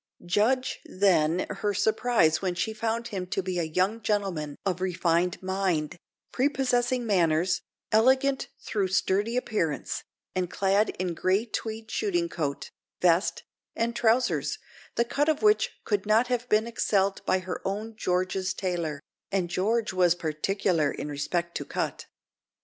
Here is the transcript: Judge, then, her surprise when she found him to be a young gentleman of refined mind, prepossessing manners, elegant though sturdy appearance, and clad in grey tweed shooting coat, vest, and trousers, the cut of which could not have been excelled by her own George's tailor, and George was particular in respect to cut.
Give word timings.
Judge, 0.25 0.79
then, 0.83 1.45
her 1.47 1.75
surprise 1.75 2.41
when 2.41 2.55
she 2.55 2.73
found 2.73 3.09
him 3.09 3.27
to 3.27 3.43
be 3.43 3.59
a 3.59 3.75
young 3.75 4.01
gentleman 4.01 4.55
of 4.65 4.81
refined 4.81 5.39
mind, 5.43 5.95
prepossessing 6.31 7.05
manners, 7.05 7.61
elegant 7.91 8.47
though 8.73 8.87
sturdy 8.87 9.37
appearance, 9.37 10.01
and 10.33 10.49
clad 10.49 10.89
in 10.97 11.13
grey 11.13 11.45
tweed 11.45 11.91
shooting 11.91 12.27
coat, 12.29 12.71
vest, 12.99 13.43
and 13.75 13.95
trousers, 13.95 14.57
the 14.95 15.05
cut 15.05 15.29
of 15.29 15.43
which 15.43 15.69
could 15.83 16.07
not 16.07 16.29
have 16.29 16.49
been 16.49 16.65
excelled 16.65 17.23
by 17.27 17.37
her 17.37 17.61
own 17.63 17.95
George's 17.95 18.55
tailor, 18.55 19.01
and 19.31 19.51
George 19.51 19.93
was 19.93 20.15
particular 20.15 20.89
in 20.91 21.09
respect 21.09 21.55
to 21.55 21.63
cut. 21.63 22.07